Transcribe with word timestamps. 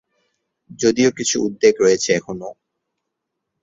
যদিও 0.79 1.09
কিছু 1.17 1.35
উদ্বেগ 1.45 1.75
রয়েছে 1.79 2.09
এখনও। 2.13 2.51